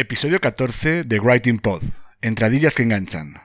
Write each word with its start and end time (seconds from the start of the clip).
Episodio 0.00 0.40
14 0.40 1.02
de 1.02 1.18
Writing 1.18 1.58
Pod. 1.58 1.82
Entradillas 2.22 2.76
que 2.76 2.84
enganchan. 2.84 3.42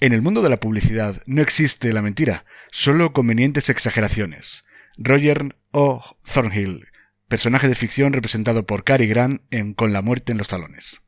En 0.00 0.12
el 0.12 0.20
mundo 0.20 0.42
de 0.42 0.48
la 0.48 0.58
publicidad 0.58 1.22
no 1.26 1.42
existe 1.42 1.92
la 1.92 2.02
mentira, 2.02 2.44
solo 2.72 3.12
convenientes 3.12 3.70
exageraciones. 3.70 4.64
Roger 4.98 5.54
O. 5.70 6.02
Thornhill, 6.24 6.88
personaje 7.28 7.68
de 7.68 7.76
ficción 7.76 8.12
representado 8.12 8.66
por 8.66 8.82
Cary 8.82 9.06
Grant 9.06 9.42
en 9.52 9.74
Con 9.74 9.92
la 9.92 10.02
muerte 10.02 10.32
en 10.32 10.38
los 10.38 10.48
talones. 10.48 11.02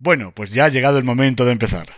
Bueno, 0.00 0.30
pues 0.32 0.50
ya 0.50 0.66
ha 0.66 0.68
llegado 0.68 0.98
el 0.98 1.04
momento 1.04 1.44
de 1.44 1.50
empezar. 1.50 1.88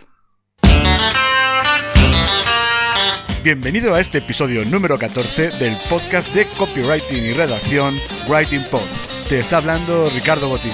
Bienvenido 3.43 3.93
a 3.93 3.99
este 3.99 4.17
episodio 4.17 4.65
número 4.65 4.97
14 4.97 5.51
del 5.51 5.77
podcast 5.87 6.33
de 6.33 6.47
copywriting 6.57 7.23
y 7.23 7.33
redacción 7.33 7.99
Writing 8.27 8.67
Pod. 8.71 8.87
Te 9.29 9.37
está 9.37 9.57
hablando 9.57 10.09
Ricardo 10.09 10.49
Botín. 10.49 10.73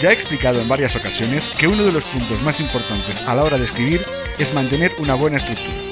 Ya 0.00 0.08
he 0.08 0.12
explicado 0.14 0.62
en 0.62 0.68
varias 0.68 0.96
ocasiones 0.96 1.50
que 1.50 1.68
uno 1.68 1.84
de 1.84 1.92
los 1.92 2.06
puntos 2.06 2.40
más 2.40 2.58
importantes 2.58 3.20
a 3.20 3.34
la 3.34 3.44
hora 3.44 3.58
de 3.58 3.64
escribir 3.64 4.02
es 4.38 4.54
mantener 4.54 4.92
una 4.98 5.14
buena 5.14 5.36
estructura. 5.36 5.89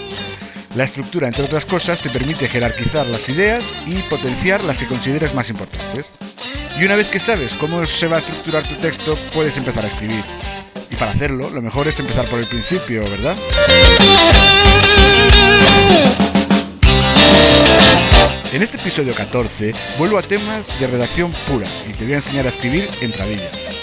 La 0.79 0.85
estructura, 0.85 1.27
entre 1.27 1.45
otras 1.45 1.65
cosas, 1.65 2.01
te 2.01 2.09
permite 2.09 2.49
jerarquizar 2.49 3.09
las 3.09 3.29
ideas 3.29 3.75
y 3.85 4.01
potenciar 4.03 4.63
las 4.63 4.79
que 4.79 4.87
consideres 4.87 5.35
más 5.35 5.51
importantes. 5.51 6.13
Y 6.79 6.85
una 6.85 6.95
vez 6.95 7.09
que 7.09 7.19
sabes 7.19 7.53
cómo 7.55 7.85
se 7.85 8.07
va 8.07 8.15
a 8.15 8.19
estructurar 8.21 8.69
tu 8.69 8.77
texto, 8.77 9.19
puedes 9.35 9.59
empezar 9.59 9.85
a 9.85 9.89
escribir. 9.89 10.23
Y 10.89 10.95
para 10.95 11.11
hacerlo, 11.11 11.51
lo 11.51 11.63
mejor 11.63 11.89
es 11.89 11.99
empezar 11.99 12.27
por 12.27 12.39
el 12.39 12.47
principio, 12.47 13.11
¿verdad? 13.11 13.37
En 18.53 18.63
este 18.63 18.77
episodio 18.77 19.17
14 19.17 19.75
vuelvo 19.99 20.17
a 20.17 20.23
temas 20.23 20.79
de 20.79 20.87
redacción 20.87 21.33
pura 21.49 21.67
y 21.89 21.93
te 21.93 22.05
voy 22.05 22.13
a 22.13 22.17
enseñar 22.17 22.47
a 22.47 22.51
escribir 22.51 22.89
entradillas, 23.01 23.75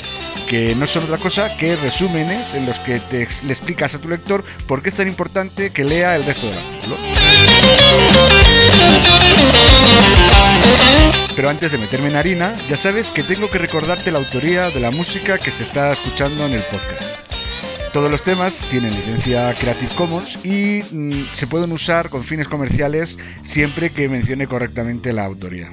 que 0.47 0.75
no 0.75 0.85
son 0.85 1.03
otra 1.05 1.17
cosa 1.17 1.57
que 1.57 1.75
resúmenes 1.75 2.53
en 2.53 2.65
los 2.65 2.79
que 2.79 2.99
te 2.99 3.27
le 3.43 3.51
explicas 3.51 3.95
a 3.95 3.99
tu 3.99 4.09
lector 4.09 4.43
por 4.67 4.81
qué 4.81 4.89
es 4.89 4.95
tan 4.95 5.07
importante 5.07 5.71
que 5.71 5.83
lea 5.83 6.15
el 6.15 6.25
resto 6.25 6.47
del 6.47 6.57
artículo. 6.57 6.97
Pero 11.35 11.49
antes 11.49 11.71
de 11.71 11.77
meterme 11.77 12.09
en 12.09 12.15
harina, 12.15 12.55
ya 12.69 12.77
sabes 12.77 13.11
que 13.11 13.23
tengo 13.23 13.49
que 13.49 13.57
recordarte 13.57 14.11
la 14.11 14.19
autoría 14.19 14.69
de 14.69 14.79
la 14.79 14.91
música 14.91 15.37
que 15.37 15.51
se 15.51 15.63
está 15.63 15.91
escuchando 15.91 16.45
en 16.45 16.53
el 16.53 16.63
podcast. 16.63 17.17
Todos 17.91 18.11
los 18.11 18.23
temas 18.23 18.61
tienen 18.69 18.93
licencia 18.93 19.55
Creative 19.57 19.95
Commons 19.95 20.37
y 20.43 20.83
mm, 20.91 21.27
se 21.33 21.47
pueden 21.47 21.71
usar 21.71 22.09
con 22.09 22.23
fines 22.23 22.47
comerciales 22.47 23.17
siempre 23.41 23.89
que 23.89 24.09
mencione 24.09 24.47
correctamente 24.47 25.13
la 25.13 25.25
autoría. 25.25 25.71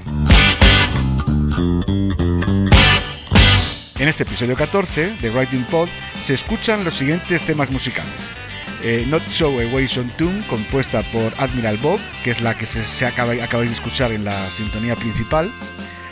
En 4.03 4.09
este 4.09 4.25
episodio 4.25 4.57
14 4.57 5.15
de 5.21 5.31
Writing 5.31 5.63
Pod 5.63 5.89
se 6.21 6.35
escuchan 6.35 6.83
los 6.83 6.95
siguientes 6.95 7.45
temas 7.45 7.71
musicales. 7.71 8.35
Eh, 8.83 9.05
Not 9.07 9.23
So 9.31 9.47
Away 9.61 9.87
Son 9.87 10.11
Tune, 10.17 10.45
compuesta 10.49 11.05
por 11.13 11.33
Admiral 11.39 11.77
Bob, 11.77 12.01
que 12.25 12.33
es 12.33 12.41
la 12.41 12.59
que 12.59 12.67
se, 12.67 13.07
acabáis 13.07 13.41
de 13.41 13.67
escuchar 13.73 14.11
en 14.11 14.25
la 14.25 14.51
sintonía 14.51 14.97
principal. 14.97 15.53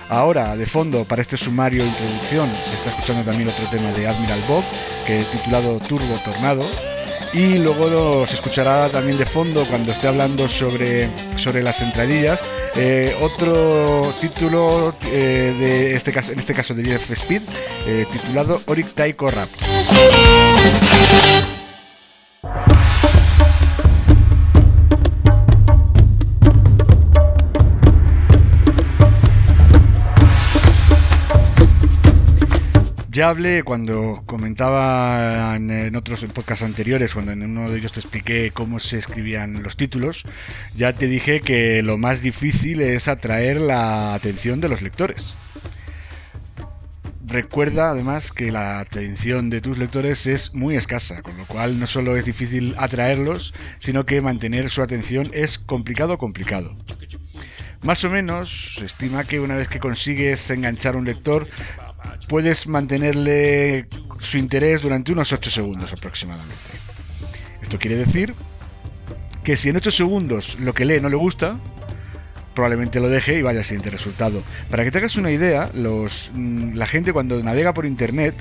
Ahora, 0.08 0.56
de 0.56 0.66
fondo, 0.66 1.04
para 1.04 1.20
este 1.20 1.36
sumario 1.36 1.82
de 1.82 1.88
introducción, 1.88 2.48
se 2.62 2.76
está 2.76 2.90
escuchando 2.90 3.24
también 3.24 3.48
otro 3.48 3.68
tema 3.70 3.90
de 3.90 4.06
Admiral 4.06 4.44
Bob, 4.46 4.62
que 5.04 5.24
titulado 5.24 5.80
Turbo 5.80 6.16
Tornado. 6.24 6.70
Y 7.32 7.58
luego 7.58 8.26
se 8.26 8.34
escuchará 8.34 8.88
también 8.88 9.16
de 9.16 9.24
fondo, 9.24 9.64
cuando 9.66 9.92
esté 9.92 10.08
hablando 10.08 10.48
sobre, 10.48 11.08
sobre 11.36 11.62
las 11.62 11.80
entradillas, 11.80 12.42
eh, 12.74 13.16
otro 13.20 14.12
título 14.20 14.94
eh, 15.06 15.54
de 15.58 15.94
este 15.94 16.12
caso, 16.12 16.32
en 16.32 16.40
este 16.40 16.54
caso 16.54 16.74
de 16.74 16.84
Jeff 16.84 17.10
Speed, 17.10 17.42
eh, 17.86 18.04
titulado 18.10 18.60
Oric 18.66 18.94
Taiko 18.94 19.30
Rap. 19.30 19.48
Cuando 33.66 34.22
comentaba 34.24 35.54
en, 35.54 35.70
en 35.70 35.94
otros 35.94 36.24
podcasts 36.32 36.64
anteriores, 36.64 37.12
cuando 37.12 37.32
en 37.32 37.42
uno 37.42 37.70
de 37.70 37.76
ellos 37.76 37.92
te 37.92 38.00
expliqué 38.00 38.50
cómo 38.50 38.78
se 38.78 38.96
escribían 38.96 39.62
los 39.62 39.76
títulos, 39.76 40.24
ya 40.74 40.94
te 40.94 41.06
dije 41.06 41.42
que 41.42 41.82
lo 41.82 41.98
más 41.98 42.22
difícil 42.22 42.80
es 42.80 43.08
atraer 43.08 43.60
la 43.60 44.14
atención 44.14 44.62
de 44.62 44.70
los 44.70 44.80
lectores. 44.80 45.36
Recuerda 47.26 47.90
además 47.90 48.32
que 48.32 48.50
la 48.50 48.80
atención 48.80 49.50
de 49.50 49.60
tus 49.60 49.76
lectores 49.76 50.26
es 50.26 50.54
muy 50.54 50.76
escasa, 50.76 51.20
con 51.20 51.36
lo 51.36 51.44
cual 51.44 51.78
no 51.78 51.86
solo 51.86 52.16
es 52.16 52.24
difícil 52.24 52.74
atraerlos, 52.78 53.52
sino 53.80 54.06
que 54.06 54.22
mantener 54.22 54.70
su 54.70 54.80
atención 54.80 55.28
es 55.34 55.58
complicado 55.58 56.16
complicado. 56.16 56.74
Más 57.82 58.02
o 58.04 58.10
menos, 58.10 58.76
se 58.76 58.86
estima 58.86 59.24
que 59.24 59.40
una 59.40 59.56
vez 59.56 59.68
que 59.68 59.78
consigues 59.78 60.50
enganchar 60.50 60.94
a 60.94 60.98
un 60.98 61.04
lector, 61.04 61.48
puedes 62.28 62.66
mantenerle 62.66 63.88
su 64.18 64.38
interés 64.38 64.82
durante 64.82 65.12
unos 65.12 65.32
8 65.32 65.50
segundos 65.50 65.92
aproximadamente. 65.92 66.54
Esto 67.62 67.78
quiere 67.78 67.96
decir 67.96 68.34
que 69.44 69.56
si 69.56 69.68
en 69.68 69.76
8 69.76 69.90
segundos 69.90 70.60
lo 70.60 70.74
que 70.74 70.84
lee 70.84 71.00
no 71.00 71.08
le 71.08 71.16
gusta, 71.16 71.58
probablemente 72.54 73.00
lo 73.00 73.08
deje 73.08 73.38
y 73.38 73.42
vaya 73.42 73.60
al 73.60 73.64
siguiente 73.64 73.90
resultado. 73.90 74.42
Para 74.68 74.84
que 74.84 74.90
te 74.90 74.98
hagas 74.98 75.16
una 75.16 75.30
idea, 75.30 75.70
los, 75.74 76.30
mm, 76.34 76.74
la 76.74 76.86
gente 76.86 77.12
cuando 77.12 77.42
navega 77.42 77.72
por 77.72 77.86
internet 77.86 78.34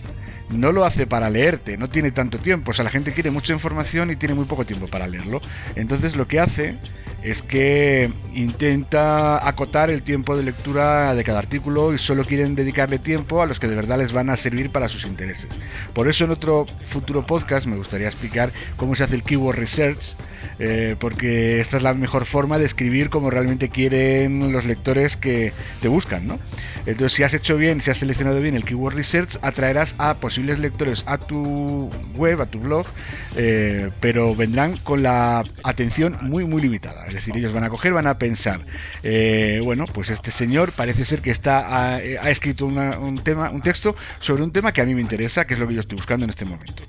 no 0.49 0.71
lo 0.71 0.85
hace 0.85 1.07
para 1.07 1.29
leerte, 1.29 1.77
no 1.77 1.89
tiene 1.89 2.11
tanto 2.11 2.39
tiempo. 2.39 2.71
O 2.71 2.73
sea, 2.73 2.83
la 2.83 2.91
gente 2.91 3.13
quiere 3.13 3.31
mucha 3.31 3.53
información 3.53 4.11
y 4.11 4.15
tiene 4.15 4.35
muy 4.35 4.45
poco 4.45 4.65
tiempo 4.65 4.87
para 4.87 5.07
leerlo. 5.07 5.41
Entonces 5.75 6.15
lo 6.15 6.27
que 6.27 6.39
hace 6.39 6.77
es 7.23 7.41
que 7.41 8.11
intenta 8.33 9.45
acotar 9.45 9.89
el 9.89 10.03
tiempo 10.03 10.37
de 10.37 10.43
lectura 10.43 11.13
de 11.15 11.23
cada 11.23 11.39
artículo 11.39 11.93
y 11.93 11.97
solo 11.97 12.23
quieren 12.23 12.55
dedicarle 12.55 12.97
tiempo 12.97 13.41
a 13.41 13.45
los 13.45 13.59
que 13.59 13.67
de 13.67 13.75
verdad 13.75 13.97
les 13.97 14.13
van 14.13 14.29
a 14.29 14.37
servir 14.37 14.71
para 14.71 14.87
sus 14.87 15.05
intereses. 15.05 15.59
Por 15.93 16.07
eso 16.07 16.23
en 16.23 16.31
otro 16.31 16.65
futuro 16.85 17.25
podcast 17.25 17.67
me 17.67 17.75
gustaría 17.75 18.07
explicar 18.07 18.53
cómo 18.77 18.95
se 18.95 19.03
hace 19.03 19.15
el 19.15 19.23
keyword 19.23 19.57
research, 19.57 20.15
eh, 20.59 20.95
porque 20.97 21.59
esta 21.59 21.77
es 21.77 21.83
la 21.83 21.93
mejor 21.93 22.25
forma 22.25 22.57
de 22.57 22.65
escribir 22.65 23.09
como 23.09 23.29
realmente 23.29 23.69
quieren 23.69 24.53
los 24.53 24.65
lectores 24.65 25.17
que 25.17 25.51
te 25.81 25.89
buscan, 25.89 26.25
¿no? 26.25 26.39
Entonces, 26.85 27.13
si 27.13 27.23
has 27.23 27.33
hecho 27.33 27.57
bien, 27.57 27.81
si 27.81 27.91
has 27.91 27.97
seleccionado 27.97 28.39
bien 28.39 28.55
el 28.55 28.63
keyword 28.63 28.95
research, 28.95 29.37
atraerás 29.41 29.95
a 29.97 30.15
posibles 30.15 30.38
lectores 30.43 31.03
a 31.07 31.17
tu 31.17 31.89
web, 32.15 32.41
a 32.41 32.45
tu 32.45 32.59
blog, 32.59 32.85
eh, 33.35 33.89
pero 33.99 34.35
vendrán 34.35 34.77
con 34.77 35.03
la 35.03 35.43
atención 35.63 36.17
muy, 36.21 36.45
muy 36.45 36.61
limitada. 36.61 37.05
Es 37.07 37.13
decir, 37.13 37.35
ellos 37.35 37.53
van 37.53 37.63
a 37.63 37.69
coger, 37.69 37.93
van 37.93 38.07
a 38.07 38.17
pensar, 38.17 38.61
eh, 39.03 39.61
bueno, 39.63 39.85
pues 39.85 40.09
este 40.09 40.31
señor 40.31 40.71
parece 40.71 41.05
ser 41.05 41.21
que 41.21 41.31
está 41.31 41.95
ha, 41.95 41.99
escrito 42.29 42.65
un 42.65 43.21
tema, 43.23 43.49
un 43.49 43.61
texto 43.61 43.95
sobre 44.19 44.43
un 44.43 44.51
tema 44.51 44.71
que 44.71 44.81
a 44.81 44.85
mí 44.85 44.95
me 44.95 45.01
interesa, 45.01 45.45
que 45.45 45.53
es 45.53 45.59
lo 45.59 45.67
que 45.67 45.73
yo 45.73 45.79
estoy 45.79 45.97
buscando 45.97 46.25
en 46.25 46.29
este 46.29 46.45
momento. 46.45 46.83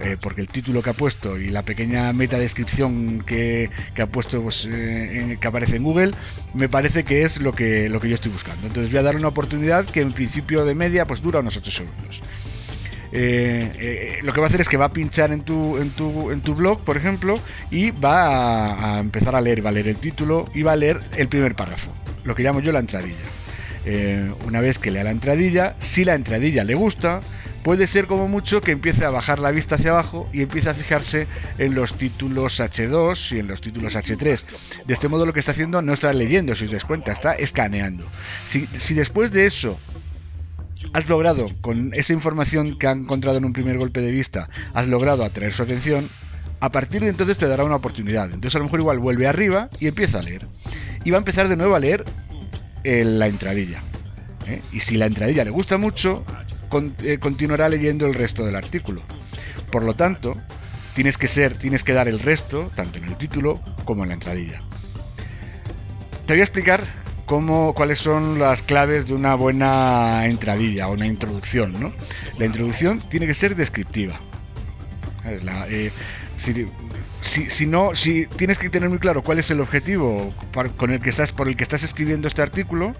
Eh, 0.00 0.16
porque 0.20 0.40
el 0.40 0.48
título 0.48 0.82
que 0.82 0.90
ha 0.90 0.94
puesto 0.94 1.38
y 1.38 1.50
la 1.50 1.64
pequeña 1.64 2.12
meta 2.12 2.36
descripción 2.36 3.22
que, 3.24 3.70
ha 3.96 4.06
puesto 4.06 4.42
pues, 4.42 4.68
que 4.68 5.46
aparece 5.46 5.76
en 5.76 5.84
Google, 5.84 6.10
me 6.52 6.68
parece 6.68 7.04
que 7.04 7.22
es 7.22 7.40
lo 7.40 7.52
que, 7.52 7.88
lo 7.88 8.00
que 8.00 8.08
yo 8.08 8.14
estoy 8.14 8.32
buscando. 8.32 8.66
Entonces 8.66 8.90
voy 8.90 8.98
a 8.98 9.02
darle 9.02 9.20
una 9.20 9.28
oportunidad 9.28 9.84
que 9.84 10.00
en 10.00 10.12
principio 10.12 10.64
de 10.64 10.74
media 10.74 11.06
pues 11.06 11.22
dura 11.22 11.40
unos 11.40 11.56
8 11.56 11.70
segundos. 11.70 12.22
Eh, 13.16 13.70
eh, 13.78 14.18
lo 14.22 14.32
que 14.32 14.40
va 14.40 14.46
a 14.46 14.48
hacer 14.48 14.60
es 14.60 14.68
que 14.68 14.76
va 14.76 14.86
a 14.86 14.90
pinchar 14.90 15.30
en 15.30 15.42
tu, 15.42 15.78
en 15.78 15.90
tu, 15.90 16.32
en 16.32 16.40
tu 16.40 16.56
blog, 16.56 16.82
por 16.82 16.96
ejemplo, 16.96 17.38
y 17.70 17.92
va 17.92 18.96
a, 18.96 18.98
empezar 18.98 19.36
a 19.36 19.40
leer, 19.40 19.64
va 19.64 19.70
a 19.70 19.72
leer 19.72 19.86
el 19.86 19.96
título 19.96 20.44
y 20.52 20.62
va 20.62 20.72
a 20.72 20.76
leer 20.76 21.00
el 21.16 21.28
primer 21.28 21.54
párrafo, 21.54 21.92
lo 22.24 22.34
que 22.34 22.42
llamo 22.42 22.58
yo 22.58 22.72
la 22.72 22.80
entradilla. 22.80 23.14
Eh, 23.86 24.32
una 24.46 24.60
vez 24.60 24.80
que 24.80 24.90
lea 24.90 25.04
la 25.04 25.12
entradilla, 25.12 25.76
si 25.78 26.04
la 26.04 26.16
entradilla 26.16 26.64
le 26.64 26.74
gusta, 26.74 27.20
puede 27.62 27.86
ser 27.86 28.06
como 28.06 28.26
mucho 28.26 28.60
que 28.60 28.72
empiece 28.72 29.04
a 29.04 29.10
bajar 29.10 29.38
la 29.38 29.52
vista 29.52 29.76
hacia 29.76 29.92
abajo 29.92 30.28
y 30.32 30.42
empiece 30.42 30.70
a 30.70 30.74
fijarse 30.74 31.28
en 31.58 31.76
los 31.76 31.96
títulos 31.96 32.58
H2 32.58 33.36
y 33.36 33.38
en 33.38 33.46
los 33.46 33.60
títulos 33.60 33.94
H3. 33.94 34.44
De 34.86 34.92
este 34.92 35.06
modo 35.06 35.24
lo 35.24 35.32
que 35.32 35.38
está 35.38 35.52
haciendo 35.52 35.82
no 35.82 35.92
está 35.92 36.12
leyendo, 36.12 36.56
si 36.56 36.64
os 36.64 36.72
das 36.72 36.84
cuenta, 36.84 37.12
está 37.12 37.34
escaneando. 37.34 38.04
Si 38.46 38.94
después 38.94 39.30
de 39.30 39.46
eso 39.46 39.78
has 40.92 41.08
logrado, 41.08 41.46
con 41.60 41.92
esa 41.94 42.12
información 42.12 42.78
que 42.78 42.86
ha 42.86 42.92
encontrado 42.92 43.38
en 43.38 43.44
un 43.44 43.52
primer 43.52 43.78
golpe 43.78 44.00
de 44.00 44.10
vista, 44.10 44.48
has 44.72 44.88
logrado 44.88 45.24
atraer 45.24 45.52
su 45.52 45.62
atención, 45.62 46.08
a 46.60 46.70
partir 46.70 47.02
de 47.02 47.08
entonces 47.08 47.36
te 47.36 47.46
dará 47.46 47.64
una 47.64 47.76
oportunidad. 47.76 48.26
Entonces 48.26 48.54
a 48.56 48.58
lo 48.58 48.64
mejor 48.64 48.80
igual 48.80 48.98
vuelve 48.98 49.26
arriba 49.26 49.68
y 49.80 49.86
empieza 49.86 50.18
a 50.18 50.22
leer. 50.22 50.46
Y 51.04 51.10
va 51.10 51.18
a 51.18 51.18
empezar 51.18 51.48
de 51.48 51.56
nuevo 51.56 51.74
a 51.74 51.78
leer 51.78 52.04
la 52.84 53.26
entradilla. 53.26 53.82
¿eh? 54.46 54.62
Y 54.72 54.80
si 54.80 54.96
la 54.96 55.06
entradilla 55.06 55.44
le 55.44 55.50
gusta 55.50 55.76
mucho, 55.76 56.24
eh, 57.02 57.18
continuará 57.18 57.68
leyendo 57.68 58.06
el 58.06 58.14
resto 58.14 58.44
del 58.44 58.56
artículo. 58.56 59.02
Por 59.70 59.84
lo 59.84 59.94
tanto, 59.94 60.36
tienes 60.94 61.18
que 61.18 61.28
ser, 61.28 61.56
tienes 61.56 61.84
que 61.84 61.92
dar 61.92 62.08
el 62.08 62.20
resto, 62.20 62.70
tanto 62.74 62.98
en 62.98 63.04
el 63.04 63.16
título 63.16 63.60
como 63.84 64.02
en 64.02 64.08
la 64.08 64.14
entradilla. 64.14 64.60
Te 66.26 66.34
voy 66.34 66.40
a 66.40 66.44
explicar 66.44 66.82
cómo, 67.26 67.74
cuáles 67.74 67.98
son 67.98 68.38
las 68.38 68.62
claves 68.62 69.06
de 69.06 69.14
una 69.14 69.34
buena 69.34 70.26
entradilla 70.26 70.88
una 70.88 71.06
introducción. 71.06 71.74
¿no? 71.78 71.92
La 72.38 72.46
introducción 72.46 73.00
tiene 73.08 73.26
que 73.26 73.34
ser 73.34 73.56
descriptiva. 73.56 74.20
Eh, 75.26 75.90
si, 76.36 77.48
si, 77.50 77.66
no, 77.66 77.94
si 77.94 78.26
tienes 78.26 78.58
que 78.58 78.68
tener 78.68 78.88
muy 78.88 78.98
claro 78.98 79.22
cuál 79.22 79.38
es 79.38 79.50
el 79.50 79.60
objetivo 79.60 80.34
con 80.76 80.90
el 80.90 81.00
que 81.00 81.10
estás, 81.10 81.32
por 81.32 81.48
el 81.48 81.56
que 81.56 81.62
estás 81.62 81.82
escribiendo 81.82 82.28
este 82.28 82.42
artículo 82.42 82.94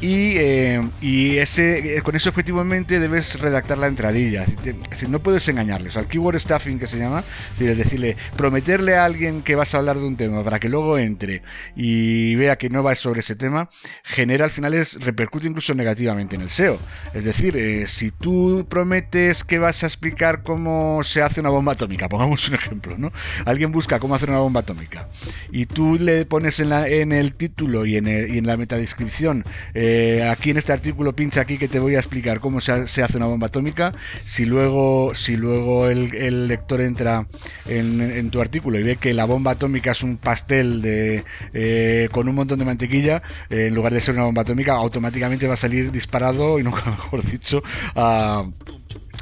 y, 0.00 0.36
eh, 0.36 0.82
y 1.00 1.38
ese, 1.38 1.96
eh, 1.96 2.02
con 2.02 2.14
ese 2.14 2.28
objetivo 2.28 2.60
en 2.60 2.68
mente 2.68 3.00
debes 3.00 3.40
redactar 3.40 3.78
la 3.78 3.86
entradilla. 3.86 4.42
Es 4.42 4.56
decir, 4.62 5.08
no 5.08 5.20
puedes 5.20 5.48
engañarles. 5.48 5.96
Al 5.96 6.06
keyword 6.06 6.38
stuffing 6.38 6.78
que 6.78 6.86
se 6.86 6.98
llama, 6.98 7.24
es 7.58 7.78
decirle, 7.78 8.16
prometerle 8.36 8.96
a 8.96 9.04
alguien 9.04 9.42
que 9.42 9.54
vas 9.54 9.74
a 9.74 9.78
hablar 9.78 9.96
de 9.96 10.04
un 10.04 10.16
tema 10.16 10.42
para 10.42 10.60
que 10.60 10.68
luego 10.68 10.98
entre 10.98 11.42
y 11.74 12.34
vea 12.34 12.56
que 12.56 12.68
no 12.68 12.82
va 12.82 12.94
sobre 12.94 13.20
ese 13.20 13.36
tema, 13.36 13.70
genera 14.02 14.44
al 14.44 14.50
final 14.50 14.74
es, 14.74 15.04
repercute 15.04 15.48
incluso 15.48 15.74
negativamente 15.74 16.36
en 16.36 16.42
el 16.42 16.50
SEO. 16.50 16.78
Es 17.14 17.24
decir, 17.24 17.56
eh, 17.56 17.86
si 17.86 18.10
tú 18.10 18.66
prometes 18.68 19.44
que 19.44 19.58
vas 19.58 19.82
a 19.82 19.86
explicar 19.86 20.42
cómo 20.42 21.02
se 21.04 21.22
hace 21.22 21.40
una 21.40 21.50
bomba 21.50 21.72
atómica, 21.72 22.08
pongamos 22.08 22.48
un 22.48 22.54
ejemplo, 22.54 22.96
¿no? 22.98 23.12
Alguien 23.46 23.72
busca 23.72 23.98
cómo 23.98 24.14
hacer 24.14 24.28
una 24.28 24.40
bomba 24.40 24.60
atómica 24.60 25.08
y 25.50 25.64
tú 25.64 25.96
le 25.98 26.26
pones 26.26 26.60
en, 26.60 27.12
el 27.12 27.34
título 27.34 27.86
y 27.86 27.96
en, 27.96 28.08
el, 28.08 28.34
y 28.34 28.38
en 28.38 28.46
la 28.46 28.56
metadescripción 28.56 29.44
eh, 29.74 29.85
aquí 30.30 30.50
en 30.50 30.56
este 30.56 30.72
artículo 30.72 31.14
pincha 31.14 31.40
aquí 31.40 31.58
que 31.58 31.68
te 31.68 31.78
voy 31.78 31.94
a 31.94 31.98
explicar 31.98 32.40
cómo 32.40 32.60
se, 32.60 32.72
hace 32.72 33.16
una 33.16 33.26
bomba 33.26 33.48
atómica. 33.48 33.92
Si 34.24 34.46
luego, 34.46 35.14
si 35.14 35.36
luego 35.36 35.88
el, 35.88 36.48
lector 36.48 36.80
entra 36.80 37.26
en, 37.68 38.30
tu 38.30 38.40
artículo 38.40 38.78
y 38.78 38.82
ve 38.82 38.96
que 38.96 39.12
la 39.12 39.24
bomba 39.24 39.52
atómica 39.52 39.92
es 39.92 40.02
un 40.02 40.16
pastel 40.16 40.82
de, 40.82 41.24
eh, 41.52 42.08
con 42.12 42.28
un 42.28 42.34
montón 42.34 42.58
de 42.58 42.64
mantequilla, 42.64 43.22
eh, 43.50 43.66
en 43.68 43.74
lugar 43.74 43.92
de 43.92 44.00
ser 44.00 44.14
una 44.14 44.24
bomba 44.24 44.42
atómica, 44.42 44.74
automáticamente 44.74 45.46
va 45.46 45.54
a 45.54 45.56
salir 45.56 45.92
disparado 45.92 46.58
y 46.58 46.62
nunca 46.62 46.84
mejor 46.90 47.22
dicho 47.22 47.62
a 47.94 48.44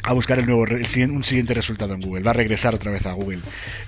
a 0.05 0.13
buscar 0.13 0.39
el 0.39 0.47
nuevo, 0.47 0.63
un 0.65 1.25
siguiente 1.25 1.55
resultado 1.55 1.95
en 1.95 2.01
Google, 2.01 2.23
va 2.23 2.33
a 2.33 2.35
regresar 2.35 2.75
otra 2.75 2.93
vez 2.93 3.07
a 3.07 3.15
Google. 3.15 3.39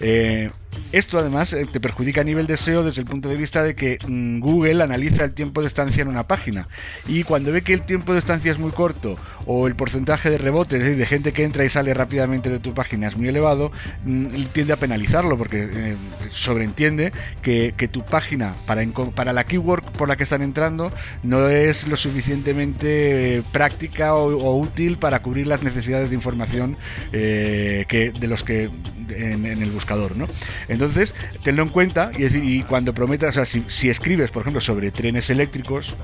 Eh, 0.01 0.51
esto 0.93 1.19
además 1.19 1.53
eh, 1.53 1.67
te 1.71 1.81
perjudica 1.81 2.21
a 2.21 2.25
nivel 2.25 2.47
de 2.47 2.57
SEO 2.57 2.83
desde 2.83 3.03
el 3.03 3.07
punto 3.07 3.29
de 3.29 3.37
vista 3.37 3.63
de 3.63 3.75
que 3.75 3.99
mm, 4.07 4.41
Google 4.41 4.83
analiza 4.83 5.25
el 5.25 5.33
tiempo 5.33 5.61
de 5.61 5.67
estancia 5.67 6.03
en 6.03 6.09
una 6.09 6.27
página 6.27 6.69
y 7.07 7.23
cuando 7.23 7.53
ve 7.53 7.63
que 7.63 7.73
el 7.73 7.83
tiempo 7.83 8.13
de 8.13 8.19
estancia 8.19 8.51
es 8.51 8.59
muy 8.59 8.71
corto 8.71 9.17
o 9.47 9.67
el 9.67 9.75
porcentaje 9.75 10.31
de 10.31 10.39
rebotes, 10.39 10.83
es 10.83 10.99
de 10.99 11.07
gente 11.07 11.33
que 11.33 11.45
entra 11.45 11.65
y 11.65 11.69
sale 11.69 11.93
rápidamente 11.95 12.51
de 12.51 12.59
tu 12.59 12.75
página 12.75 13.07
es 13.07 13.17
muy 13.17 13.29
elevado, 13.29 13.71
mm, 14.05 14.27
tiende 14.53 14.73
a 14.73 14.77
penalizarlo 14.77 15.37
porque 15.37 15.69
eh, 15.71 15.97
sobreentiende 16.31 17.13
que, 17.43 17.75
tu 17.91 18.05
página 18.05 18.55
para, 18.67 18.85
para 19.15 19.33
la 19.33 19.45
keyword 19.45 19.85
por 19.93 20.09
la 20.09 20.17
que 20.17 20.25
están 20.25 20.43
entrando 20.43 20.93
no 21.23 21.49
es 21.49 21.87
lo 21.87 21.95
suficientemente 21.95 23.43
práctica 23.53 24.15
o 24.15 24.57
útil 24.57 24.99
para 24.99 25.21
cubrir 25.23 25.47
las 25.47 25.63
necesidades 25.63 25.76
de 25.85 26.15
información 26.15 26.77
eh, 27.13 27.85
que, 27.89 28.11
de 28.11 28.27
los 28.27 28.43
que 28.43 28.71
en, 29.11 29.45
el 29.47 29.71
buscador, 29.71 30.17
¿no? 30.17 30.27
Entonces, 30.69 31.15
tenlo 31.43 31.63
en 31.63 31.69
cuenta 31.69 32.11
y 32.17 32.63
cuando 32.63 32.95
prometas, 32.95 33.37
o 33.37 33.45
sea, 33.45 33.63
si, 33.69 33.89
escribes, 33.89 34.31
por 34.31 34.43
ejemplo, 34.43 34.61
sobre 34.61 34.91
trenes 34.91 35.31
eléctricos, 35.31 35.95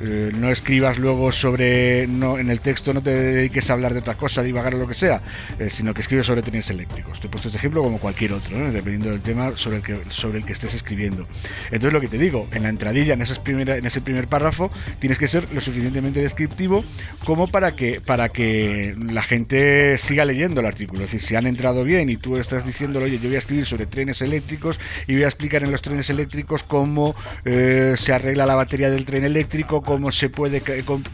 eh, 0.00 0.30
no 0.34 0.48
escribas 0.48 0.98
luego 0.98 1.30
sobre, 1.32 2.06
no, 2.06 2.38
en 2.38 2.50
el 2.50 2.60
texto 2.60 2.92
no 2.92 3.02
te 3.02 3.10
dediques 3.10 3.70
a 3.70 3.74
hablar 3.74 3.92
de 3.92 4.00
otra 4.00 4.14
cosa, 4.14 4.42
divagar 4.42 4.74
o 4.74 4.78
lo 4.78 4.88
que 4.88 4.94
sea, 4.94 5.22
eh, 5.58 5.68
sino 5.68 5.94
que 5.94 6.00
escribes 6.00 6.26
sobre 6.26 6.42
trenes 6.42 6.70
eléctricos. 6.70 7.20
Te 7.20 7.26
he 7.26 7.30
puesto 7.30 7.48
este 7.48 7.58
ejemplo 7.58 7.82
como 7.82 7.98
cualquier 7.98 8.32
otro, 8.32 8.56
dependiendo 8.72 9.10
del 9.10 9.22
tema 9.22 9.52
sobre 9.56 9.78
el, 9.78 9.82
que, 9.82 9.98
sobre 10.08 10.38
el 10.38 10.44
que 10.44 10.52
estés 10.52 10.74
escribiendo. 10.74 11.26
Entonces, 11.66 11.92
lo 11.92 12.00
que 12.00 12.08
te 12.08 12.18
digo, 12.18 12.48
en 12.52 12.62
la 12.62 12.68
entradilla, 12.70 13.14
en, 13.14 13.22
esas 13.22 13.38
primera, 13.38 13.76
en 13.76 13.86
ese 13.86 14.00
primer 14.00 14.28
párrafo, 14.28 14.70
tienes 14.98 15.18
que 15.18 15.28
ser 15.28 15.52
lo 15.52 15.60
suficientemente 15.60 16.20
descriptivo 16.20 16.84
como 17.24 17.46
para 17.46 17.76
que, 17.76 18.00
para 18.00 18.28
que 18.30 18.94
la 19.12 19.22
gente 19.22 19.98
siga 19.98 20.24
leyendo 20.24 20.60
el 20.60 20.66
artículo. 20.66 21.04
Es 21.04 21.12
decir, 21.12 21.26
si 21.26 21.34
han 21.36 21.46
entrado 21.46 21.84
bien 21.84 22.10
y 22.10 22.16
tú 22.16 22.36
estás 22.36 22.66
diciéndolo, 22.66 23.06
oye, 23.06 23.18
yo 23.18 23.28
voy 23.28 23.36
a 23.36 23.38
escribir 23.38 23.66
sobre 23.66 23.86
trenes 23.86 24.22
eléctricos 24.22 24.78
y 25.06 25.14
voy 25.14 25.24
a 25.24 25.26
explicar 25.26 25.62
en 25.62 25.70
los 25.70 25.82
trenes 25.82 26.10
eléctricos 26.10 26.62
cómo 26.62 27.14
eh, 27.44 27.94
se 27.96 28.12
arregla 28.12 28.46
la 28.46 28.54
batería 28.54 28.90
del 28.90 29.04
tren 29.04 29.24
eléctrico, 29.24 29.82
cómo 29.82 30.10
se 30.10 30.30
puede, 30.30 30.62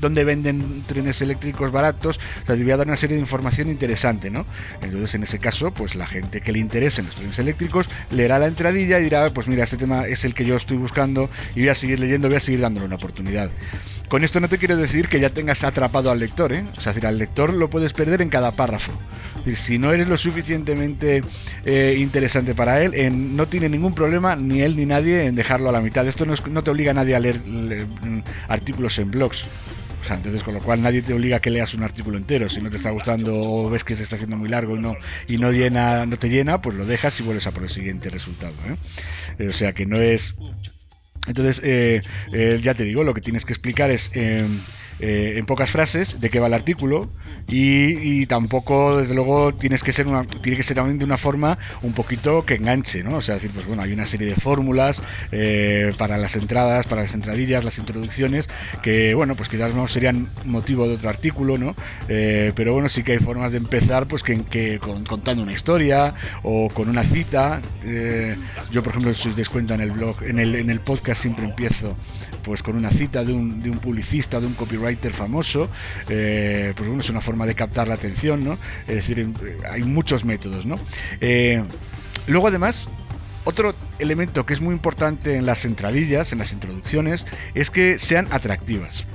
dónde 0.01 0.25
venden 0.25 0.83
trenes 0.87 1.21
eléctricos 1.23 1.71
baratos. 1.71 2.19
O 2.43 2.47
sea, 2.47 2.57
te 2.57 2.63
voy 2.63 2.73
a 2.73 2.77
dar 2.77 2.87
una 2.87 2.97
serie 2.97 3.17
de 3.17 3.21
información 3.21 3.69
interesante, 3.69 4.31
¿no? 4.31 4.47
Entonces, 4.83 5.15
en 5.15 5.23
ese 5.23 5.39
caso, 5.39 5.73
pues 5.73 5.95
la 5.95 6.07
gente 6.07 6.41
que 6.41 6.53
le 6.53 6.59
interese 6.59 7.01
en 7.01 7.07
los 7.07 7.17
trenes 7.17 7.39
eléctricos 7.39 7.89
leerá 8.11 8.39
la 8.39 8.47
entradilla 8.47 9.01
y 9.01 9.05
dirá, 9.05 9.29
pues 9.31 9.47
mira, 9.47 9.65
este 9.65 9.77
tema 9.77 10.07
es 10.07 10.25
el 10.25 10.35
que 10.35 10.45
yo 10.45 10.57
estoy 10.57 10.77
buscando 10.77 11.31
y 11.55 11.61
voy 11.61 11.69
a 11.69 11.75
seguir 11.75 12.01
leyendo, 12.01 12.29
voy 12.29 12.37
a 12.37 12.41
seguir 12.41 12.61
dándole 12.61 12.87
una 12.87 12.97
oportunidad. 12.97 13.51
Con 14.09 14.23
esto 14.23 14.39
no 14.39 14.49
te 14.49 14.59
quiero 14.59 14.77
decir 14.77 15.09
que 15.09 15.19
ya 15.19 15.31
tengas 15.31 15.65
atrapado 15.65 16.11
al 16.11 16.19
lector, 16.19 16.53
¿eh? 16.53 16.65
O 16.77 16.81
sea, 16.81 16.93
decir, 16.93 17.07
al 17.07 17.19
lector 17.19 17.53
lo 17.53 17.71
puedes 17.71 17.93
perder 17.93 18.23
en 18.23 18.29
cada 18.29 18.53
párrafo. 18.53 18.93
si 19.55 19.79
no 19.79 19.93
eres 19.93 20.09
lo 20.09 20.17
suficientemente 20.17 21.23
eh, 21.65 21.97
interesante 21.99 22.55
para 22.55 22.83
él, 22.83 22.93
no 23.37 23.47
tiene 23.47 23.69
ningún 23.69 23.95
problema 23.95 24.37
ni 24.37 24.61
él 24.61 24.77
ni 24.77 24.87
nadie 24.87 25.27
en 25.27 25.35
dejarlo 25.35 25.69
a 25.69 25.73
la 25.73 25.81
mitad. 25.81 26.07
Esto 26.07 26.27
no, 26.27 26.35
no 26.51 26.63
te 26.63 26.71
obliga 26.71 26.91
a 26.91 26.95
nadie 26.95 27.15
a 27.15 27.21
leer 27.21 27.41
mm, 27.45 28.23
artículos 28.49 28.99
en 28.99 29.11
blogs. 29.11 29.47
O 30.05 30.07
sea, 30.07 30.17
entonces 30.17 30.45
con 30.45 30.53
lo 30.53 30.61
cual 30.61 30.83
nadie 30.83 31.01
te 31.01 31.15
obliga 31.15 31.39
a 31.39 31.41
que 31.41 31.49
leas 31.49 31.73
un 31.73 31.83
artículo 31.83 32.19
entero. 32.19 32.47
Si 32.51 32.61
no 32.61 32.69
te 32.69 32.77
está 32.77 32.91
gustando 32.91 33.41
o 33.41 33.71
ves 33.71 33.85
que 33.85 33.97
se 33.97 34.03
está 34.03 34.17
haciendo 34.17 34.37
muy 34.37 34.51
largo 34.51 34.77
y 34.77 34.81
no, 34.81 34.97
y 35.27 35.39
no 35.39 35.51
llena, 35.51 36.05
no 36.05 36.19
te 36.19 36.29
llena, 36.29 36.61
pues 36.61 36.77
lo 36.77 36.85
dejas 36.85 37.19
y 37.21 37.23
vuelves 37.23 37.47
a 37.47 37.53
por 37.53 37.63
el 37.63 37.71
siguiente 37.71 38.11
resultado. 38.11 38.53
¿eh? 39.39 39.49
O 39.49 39.53
sea 39.53 39.73
que 39.73 39.87
no 39.87 39.97
es. 39.97 40.35
Entonces, 41.27 41.61
eh, 41.65 42.03
ya 42.63 42.75
te 42.75 42.85
digo, 42.85 43.05
lo 43.05 43.15
que 43.15 43.21
tienes 43.21 43.45
que 43.45 43.53
explicar 43.53 43.91
es 43.91 44.11
eh, 45.01 45.35
en 45.37 45.47
pocas 45.47 45.71
frases 45.71 46.21
de 46.21 46.31
qué 46.31 46.39
va 46.39 46.47
el 46.47 46.55
artículo 46.55 47.11
y, 47.47 48.27
tampoco, 48.27 48.97
desde 48.97 49.15
luego, 49.15 49.53
tienes 49.55 49.83
que 49.83 49.93
ser 49.93 50.07
una, 50.07 50.25
tiene 50.25 50.57
que 50.57 50.63
ser 50.63 50.77
también 50.77 50.99
de 50.99 51.05
una 51.05 51.17
forma 51.17 51.59
un 51.83 51.93
poquito 51.93 52.45
que 52.47 52.55
enganche, 52.55 53.03
¿no? 53.03 53.17
O 53.17 53.21
sea, 53.21 53.35
decir, 53.35 53.51
pues 53.53 53.67
bueno, 53.67 53.83
hay 53.83 53.93
una 53.93 54.05
serie 54.05 54.29
de 54.29 54.35
fórmulas 54.35 55.03
eh, 55.31 55.93
para 55.99 56.17
las 56.17 56.37
entradas, 56.37 56.87
para 56.87 57.03
las 57.03 57.13
entradillas, 57.15 57.65
las 57.65 57.79
introducciones, 57.79 58.49
que 58.83 59.15
bueno, 59.15 59.35
pues 59.35 59.49
quizás 59.49 59.75
no 59.75 59.87
serían 59.89 60.29
motivo 60.45 60.89
de 60.89 60.95
otro 60.95 61.11
artículo, 61.11 61.59
¿no? 61.59 61.75
Eh, 62.09 62.53
pero 62.55 62.73
bueno, 62.73 62.89
sí 62.89 63.03
que 63.03 63.13
hay 63.13 63.19
formas 63.19 63.53
de 63.53 63.59
empezar, 63.59 64.09
pues 64.09 64.23
que, 64.23 64.43
que 64.45 64.79
contando 64.79 65.43
una 65.43 65.53
historia 65.53 66.15
o 66.45 66.69
con 66.69 66.89
una 66.89 67.05
cita. 67.05 67.61
yo, 68.71 68.83
por 68.83 68.91
ejemplo, 68.93 69.13
si 69.13 69.29
os 69.29 69.37
des 69.37 69.51
cuenta 69.51 69.75
en 69.75 69.83
el 69.83 69.91
blog, 69.91 70.23
en 70.23 70.39
el, 70.39 70.55
en 70.55 70.71
el 70.71 70.81
podcast 70.81 71.21
siempre 71.21 71.45
empiezo 71.45 71.97
pues 72.43 72.63
con 72.63 72.77
una 72.77 72.91
cita 72.91 73.25
de 73.25 73.33
un, 73.33 73.63
de 73.63 73.71
un 73.71 73.79
publicista, 73.79 74.39
de 74.39 74.47
un 74.47 74.53
copywriter 74.53 74.84
famoso, 75.13 75.69
eh, 76.09 76.73
pues 76.77 76.89
bueno, 76.89 77.03
es 77.03 77.11
una 77.11 77.21
forma 77.21 77.47
de 77.47 77.55
captar 77.55 77.89
la 77.89 77.95
atención, 77.95 78.45
¿no? 78.45 78.59
Es 78.87 78.95
decir, 78.97 79.33
hay 79.71 79.83
muchos 79.83 80.25
métodos, 80.25 80.67
¿no? 80.67 80.77
Eh, 81.21 81.63
luego 82.27 82.49
además, 82.49 82.89
otro 83.45 83.75
elemento 83.99 84.47
que 84.47 84.55
es 84.55 84.61
muy 84.61 84.75
importante 84.75 85.37
en 85.37 85.47
las 85.47 85.65
entradillas, 85.65 86.33
en 86.33 86.39
las 86.39 86.53
introducciones, 86.53 87.27
es 87.55 87.71
que 87.71 87.99
sean 87.99 88.27
atractivas. 88.31 89.07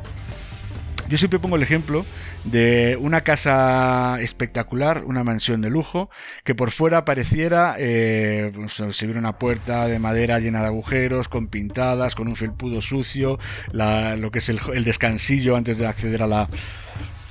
Yo 1.09 1.17
siempre 1.17 1.39
pongo 1.39 1.55
el 1.55 1.63
ejemplo 1.63 2.05
de 2.43 2.95
una 3.01 3.21
casa 3.21 4.21
espectacular, 4.21 5.03
una 5.05 5.23
mansión 5.23 5.59
de 5.59 5.71
lujo, 5.71 6.11
que 6.43 6.53
por 6.53 6.69
fuera 6.69 7.03
pareciera, 7.03 7.75
eh, 7.79 8.51
pues, 8.53 8.73
se 8.73 9.05
viera 9.07 9.19
una 9.19 9.39
puerta 9.39 9.87
de 9.87 9.97
madera 9.97 10.39
llena 10.39 10.59
de 10.61 10.67
agujeros, 10.67 11.27
con 11.27 11.47
pintadas, 11.47 12.13
con 12.13 12.27
un 12.27 12.35
felpudo 12.35 12.79
sucio, 12.81 13.39
lo 13.73 14.29
que 14.29 14.37
es 14.37 14.49
el, 14.49 14.59
el 14.71 14.83
descansillo 14.83 15.55
antes 15.55 15.79
de 15.79 15.87
acceder 15.87 16.21
a 16.21 16.27
la, 16.27 16.47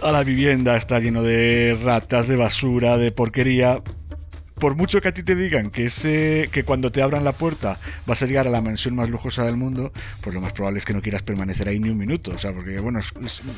a 0.02 0.10
la 0.10 0.24
vivienda 0.24 0.76
está 0.76 0.98
lleno 0.98 1.22
de 1.22 1.78
ratas, 1.80 2.26
de 2.26 2.34
basura, 2.34 2.98
de 2.98 3.12
porquería 3.12 3.80
por 4.58 4.74
mucho 4.74 5.00
que 5.00 5.08
a 5.08 5.14
ti 5.14 5.22
te 5.22 5.34
digan 5.34 5.70
que 5.70 5.86
ese 5.86 6.48
que 6.52 6.64
cuando 6.64 6.90
te 6.90 7.02
abran 7.02 7.24
la 7.24 7.32
puerta 7.32 7.78
vas 8.06 8.22
a 8.22 8.26
llegar 8.26 8.46
a 8.46 8.50
la 8.50 8.60
mansión 8.60 8.94
más 8.94 9.08
lujosa 9.08 9.44
del 9.44 9.56
mundo, 9.56 9.92
pues 10.20 10.34
lo 10.34 10.40
más 10.40 10.52
probable 10.52 10.78
es 10.78 10.84
que 10.84 10.92
no 10.92 11.02
quieras 11.02 11.22
permanecer 11.22 11.68
ahí 11.68 11.78
ni 11.78 11.88
un 11.88 11.98
minuto, 11.98 12.32
o 12.32 12.38
sea, 12.38 12.52
porque 12.52 12.78
bueno, 12.80 12.98
es, 12.98 13.12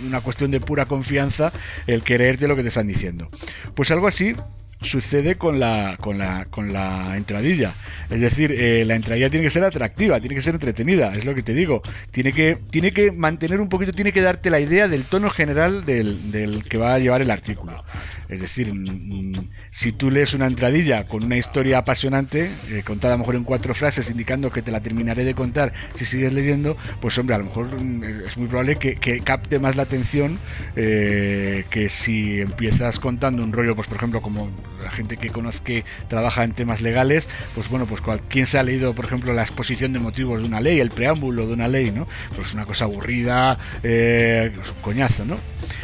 una 0.07 0.21
cuestión 0.21 0.51
de 0.51 0.61
pura 0.61 0.87
confianza 0.87 1.53
el 1.87 2.03
creerte 2.03 2.49
lo 2.49 2.57
que 2.57 2.63
te 2.63 2.69
están 2.69 2.87
diciendo. 2.87 3.29
Pues 3.75 3.91
algo 3.91 4.07
así 4.07 4.35
sucede 4.83 5.37
con 5.37 5.61
la, 5.61 5.97
con 6.01 6.19
la, 6.19 6.47
con 6.47 6.73
la 6.73 7.17
entradilla. 7.17 7.75
Es 8.09 8.21
decir, 8.21 8.53
eh, 8.53 8.85
la 8.85 8.95
entradilla 8.95 9.31
tiene 9.31 9.45
que 9.45 9.51
ser 9.51 9.65
atractiva, 9.65 10.21
tiene 10.21 10.35
que 10.35 10.43
ser 10.43 10.55
entretenida, 10.55 11.13
es 11.13 11.25
lo 11.25 11.35
que 11.35 11.43
te 11.43 11.55
digo. 11.55 11.83
Tiene 12.11 12.33
que, 12.33 12.59
tiene 12.71 12.93
que 12.93 13.13
mantener 13.13 13.61
un 13.61 13.69
poquito, 13.69 13.93
tiene 13.93 14.13
que 14.13 14.23
darte 14.23 14.51
la 14.51 14.61
idea 14.61 14.89
del 14.89 15.05
tono 15.05 15.31
general 15.31 15.85
del, 15.85 16.31
del 16.31 16.65
que 16.65 16.79
va 16.79 16.95
a 16.95 16.99
llevar 16.99 17.23
el 17.23 17.31
artículo. 17.31 17.85
Es 18.31 18.41
decir, 18.41 18.73
mm, 18.73 19.33
mm, 19.33 19.51
si 19.71 19.93
tú 19.93 20.11
lees 20.11 20.35
una 20.35 20.47
entradilla 20.47 21.07
con 21.07 21.25
una 21.25 21.37
historia 21.37 21.79
apasionante, 21.79 22.51
eh, 22.69 22.83
contada 22.85 23.15
a 23.15 23.17
lo 23.17 23.21
mejor 23.21 23.35
en 23.35 23.45
cuatro 23.45 23.75
frases, 23.75 24.09
indicando 24.09 24.51
que 24.51 24.63
te 24.63 24.71
la 24.71 24.81
terminaré 24.81 25.25
de 25.25 25.35
contar 25.35 25.73
si 25.95 26.05
sigues 26.05 26.33
leyendo, 26.33 26.77
pues 27.01 27.19
hombre, 27.19 27.35
a 27.35 27.39
lo 27.39 27.45
mejor 27.47 27.83
mm, 27.83 28.05
es 28.27 28.37
muy 28.37 28.47
probable 28.47 28.77
que, 28.77 29.21
capte 29.21 29.59
más 29.59 29.77
la 29.77 29.83
atención 29.83 30.39
eh, 30.77 31.65
que 31.71 31.89
si 31.89 32.41
empiezas 32.41 32.99
contando 33.01 33.43
un 33.43 33.53
rollo, 33.53 33.75
pues 33.75 33.89
por 33.89 33.97
ejemplo, 33.97 34.23
como 34.23 34.49
la 34.83 34.91
gente 34.91 35.17
que 35.17 35.31
conozca 35.31 35.65
que 35.65 35.85
trabaja 36.09 36.45
en 36.45 36.53
temas 36.53 36.81
legales, 36.81 37.29
pues 37.55 37.69
bueno, 37.69 37.87
pues 37.87 38.01
quien 38.29 38.47
se 38.47 38.59
ha 38.59 38.63
leído, 38.63 38.95
por 38.95 39.05
ejemplo, 39.05 39.33
la 39.33 39.43
exposición 39.43 39.93
de 39.93 39.99
motivos 39.99 40.41
de 40.41 40.49
una 40.49 40.61
ley, 40.61 40.81
el 40.81 40.91
preámbulo 40.91 41.47
de 41.47 41.55
una 41.55 41.69
ley, 41.69 41.91
¿no? 41.91 42.07
Pues 42.35 42.55
una 42.55 42.65
cosa 42.65 42.85
aburrida, 42.85 43.59
eh, 43.83 44.53
coñazo, 44.81 45.25
¿no? 45.25 45.37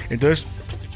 Entonces, 0.09 0.47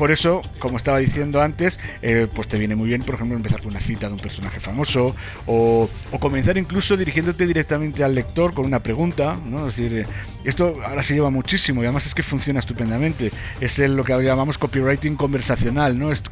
por 0.01 0.11
eso, 0.11 0.41
como 0.61 0.79
estaba 0.79 0.97
diciendo 0.97 1.43
antes, 1.43 1.79
eh, 2.01 2.27
pues 2.35 2.49
te 2.49 2.59
viene 2.59 2.75
muy 2.75 2.89
bien, 2.89 3.03
por 3.03 3.17
ejemplo, 3.17 3.37
empezar 3.37 3.61
con 3.61 3.73
una 3.73 3.81
cita 3.81 4.07
de 4.07 4.15
un 4.15 4.19
personaje 4.19 4.59
famoso 4.59 5.15
o, 5.45 5.91
comenzar 6.19 6.57
incluso 6.57 6.97
dirigiéndote 6.97 7.47
directamente 7.47 8.03
al 8.03 8.15
lector 8.15 8.55
con 8.55 8.65
una 8.65 8.83
pregunta, 8.83 9.39
¿no? 9.45 9.69
Es 9.69 9.77
decir, 9.77 9.99
eh, 9.99 10.07
esto 10.47 10.79
ahora 10.87 11.03
se 11.03 11.13
lleva 11.13 11.29
muchísimo 11.29 11.83
y 11.83 11.85
además 11.85 12.07
es 12.07 12.15
que 12.15 12.23
funciona 12.23 12.61
estupendamente. 12.61 13.31
Es 13.61 13.79
lo 13.79 14.03
que 14.03 14.19
llamamos 14.23 14.57
copywriting 14.57 15.17
conversacional, 15.17 15.99
¿no? 15.99 16.11
Es, 16.11 16.23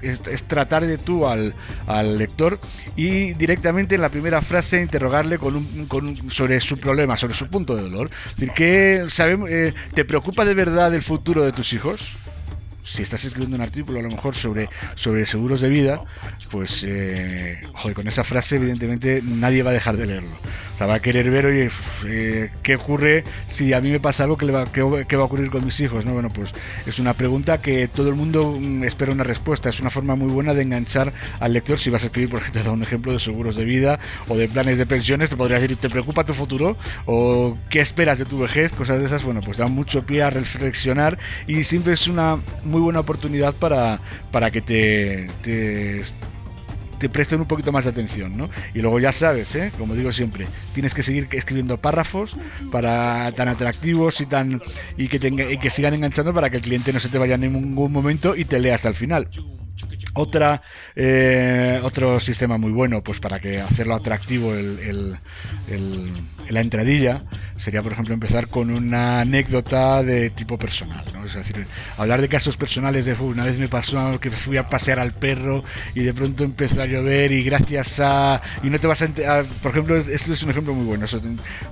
tratar 0.46 0.86
de 0.86 0.96
tú 0.96 1.26
al, 1.26 1.54
lector 2.16 2.58
y 2.96 3.34
directamente 3.34 3.96
en 3.96 4.00
la 4.00 4.08
primera 4.08 4.40
frase 4.40 4.80
interrogarle 4.80 5.38
con 5.38 5.56
un, 5.56 6.30
sobre 6.30 6.58
su 6.60 6.78
problema, 6.80 7.18
sobre 7.18 7.34
su 7.34 7.48
punto 7.48 7.76
de 7.76 7.82
dolor. 7.82 8.10
Es 8.28 8.36
decir, 8.36 8.52
¿qué 8.54 9.04
sabemos, 9.08 9.50
eh, 9.50 9.74
¿te 9.92 10.06
preocupa 10.06 10.46
de 10.46 10.54
verdad 10.54 10.94
el 10.94 11.02
futuro 11.02 11.44
de 11.44 11.52
tus 11.52 11.74
hijos? 11.74 12.16
Si 12.88 13.02
estás 13.02 13.24
escribiendo 13.24 13.56
un 13.56 13.62
artículo 13.62 13.98
a 13.98 14.02
lo 14.02 14.08
mejor 14.08 14.34
sobre, 14.34 14.68
sobre 14.94 15.26
seguros 15.26 15.60
de 15.60 15.68
vida, 15.68 16.00
pues 16.50 16.84
eh, 16.86 17.60
joder, 17.74 17.94
con 17.94 18.08
esa 18.08 18.24
frase 18.24 18.56
evidentemente 18.56 19.20
nadie 19.22 19.62
va 19.62 19.70
a 19.70 19.74
dejar 19.74 19.96
de 19.96 20.06
leerlo. 20.06 20.38
O 20.74 20.78
sea, 20.78 20.86
va 20.86 20.94
a 20.94 21.02
querer 21.02 21.28
ver, 21.28 21.46
oye, 21.46 21.70
eh, 22.06 22.50
¿qué 22.62 22.76
ocurre 22.76 23.24
si 23.48 23.72
a 23.72 23.80
mí 23.80 23.90
me 23.90 23.98
pasa 23.98 24.22
algo? 24.22 24.36
¿qué, 24.36 24.46
va, 24.46 24.64
qué, 24.64 25.16
va 25.16 25.22
a 25.22 25.26
ocurrir 25.26 25.50
con 25.50 25.64
mis 25.64 25.80
hijos? 25.80 26.06
¿no? 26.06 26.12
Bueno, 26.12 26.28
pues 26.30 26.52
es 26.86 27.00
una 27.00 27.14
pregunta 27.14 27.60
que 27.60 27.88
todo 27.88 28.08
el 28.08 28.14
mundo 28.14 28.56
mm, 28.56 28.84
espera 28.84 29.10
una 29.10 29.24
respuesta. 29.24 29.70
Es 29.70 29.80
una 29.80 29.90
forma 29.90 30.14
muy 30.14 30.30
buena 30.30 30.54
de 30.54 30.62
enganchar 30.62 31.12
al 31.40 31.52
lector. 31.52 31.80
Si 31.80 31.90
vas 31.90 32.04
a 32.04 32.06
escribir, 32.06 32.30
por 32.30 32.42
ejemplo, 32.42 32.72
un 32.78 32.82
ejemplo 32.82 33.12
de 33.12 33.18
seguros 33.18 33.56
de 33.56 33.64
vida 33.64 33.98
o 34.28 34.36
de 34.36 34.46
planes 34.46 34.78
de 34.78 34.86
pensiones, 34.86 35.30
te 35.30 35.36
podría 35.36 35.58
decir, 35.58 35.76
¿te 35.76 35.90
preocupa 35.90 36.22
tu 36.22 36.32
futuro? 36.32 36.76
¿O 37.06 37.58
qué 37.70 37.80
esperas 37.80 38.20
de 38.20 38.24
tu 38.24 38.38
vejez? 38.38 38.70
Cosas 38.72 39.00
de 39.00 39.06
esas, 39.06 39.24
bueno, 39.24 39.40
pues 39.40 39.56
da 39.56 39.66
mucho 39.66 40.06
pie 40.06 40.22
a 40.22 40.30
reflexionar 40.30 41.18
y 41.48 41.64
siempre 41.64 41.94
es 41.94 42.06
una 42.06 42.38
muy 42.62 42.77
buena 42.78 43.00
oportunidad 43.00 43.54
para, 43.54 44.00
para 44.30 44.50
que 44.50 44.60
te, 44.60 45.28
te, 45.42 46.02
te 46.98 47.08
presten 47.08 47.40
un 47.40 47.46
poquito 47.46 47.72
más 47.72 47.84
de 47.84 47.90
atención, 47.90 48.36
¿no? 48.36 48.48
Y 48.74 48.80
luego 48.80 48.98
ya 48.98 49.12
sabes, 49.12 49.54
¿eh? 49.54 49.72
como 49.78 49.94
digo 49.94 50.12
siempre, 50.12 50.46
tienes 50.74 50.94
que 50.94 51.02
seguir 51.02 51.28
escribiendo 51.32 51.80
párrafos 51.80 52.36
para 52.72 53.30
tan 53.32 53.48
atractivos 53.48 54.20
y 54.20 54.26
tan 54.26 54.60
y 54.96 55.08
que, 55.08 55.18
tenga, 55.18 55.50
y 55.50 55.58
que 55.58 55.70
sigan 55.70 55.94
enganchando 55.94 56.34
para 56.34 56.50
que 56.50 56.56
el 56.56 56.62
cliente 56.62 56.92
no 56.92 57.00
se 57.00 57.08
te 57.08 57.18
vaya 57.18 57.36
en 57.36 57.42
ningún 57.42 57.92
momento 57.92 58.36
y 58.36 58.44
te 58.44 58.58
lea 58.58 58.74
hasta 58.74 58.88
el 58.88 58.94
final. 58.94 59.28
Otra, 60.14 60.60
eh, 60.96 61.80
otro 61.82 62.18
sistema 62.18 62.58
muy 62.58 62.72
bueno, 62.72 63.02
pues 63.02 63.20
para 63.20 63.38
que 63.38 63.60
hacerlo 63.60 63.94
atractivo 63.94 64.52
el, 64.52 65.16
la 66.48 66.60
entradilla, 66.60 67.22
sería 67.56 67.82
por 67.82 67.92
ejemplo 67.92 68.14
empezar 68.14 68.48
con 68.48 68.70
una 68.70 69.20
anécdota 69.20 70.02
de 70.02 70.30
tipo 70.30 70.58
personal, 70.58 71.04
¿no? 71.14 71.24
Es 71.24 71.34
decir, 71.34 71.64
hablar 71.96 72.20
de 72.20 72.28
casos 72.28 72.56
personales 72.56 73.04
de 73.04 73.12
una 73.12 73.44
vez 73.44 73.58
me 73.58 73.68
pasó 73.68 74.18
que 74.18 74.30
fui 74.30 74.56
a 74.56 74.68
pasear 74.68 74.98
al 74.98 75.12
perro 75.12 75.62
y 75.94 76.00
de 76.00 76.12
pronto 76.12 76.42
empezó 76.42 76.82
a 76.82 76.86
llover 76.86 77.30
y 77.30 77.44
gracias 77.44 78.00
a 78.00 78.40
y 78.62 78.70
no 78.70 78.78
te 78.78 78.86
vas 78.88 79.02
a, 79.02 79.44
por 79.62 79.70
ejemplo, 79.70 79.96
esto 79.96 80.32
es 80.32 80.42
un 80.42 80.50
ejemplo 80.50 80.74
muy 80.74 80.86
bueno. 80.86 81.06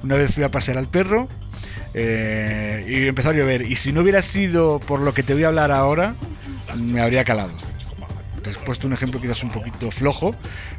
Una 0.03 0.15
vez 0.15 0.33
fui 0.33 0.45
a 0.45 0.51
pasear 0.51 0.79
al 0.79 0.89
perro 0.89 1.29
eh, 1.95 2.85
y 2.89 3.09
empezó 3.09 3.31
a 3.31 3.33
llover 3.33 3.63
y 3.63 3.75
si 3.75 3.93
no 3.93 4.03
hubiera 4.03 4.23
sido 4.23 4.79
por 4.79 5.01
lo 5.01 5.15
que 5.15 5.23
te 5.23 5.35
voy 5.35 5.45
a 5.45 5.49
hablar 5.49 5.73
ahora 5.73 6.15
me 6.77 7.01
habría 7.01 7.25
calado 7.25 7.53
te 8.47 8.61
he 8.61 8.65
puesto 8.65 8.87
un 8.87 8.93
ejemplo 8.93 9.21
quizás 9.21 9.43
un 9.43 9.51
poquito 9.51 9.91
flojo, 9.91 10.35